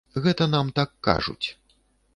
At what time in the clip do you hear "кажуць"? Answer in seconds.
1.11-1.47